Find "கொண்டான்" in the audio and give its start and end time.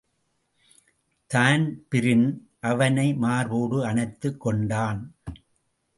4.41-5.15